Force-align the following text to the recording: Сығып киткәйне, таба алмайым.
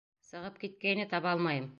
Сығып 0.29 0.57
киткәйне, 0.63 1.05
таба 1.13 1.35
алмайым. 1.37 1.69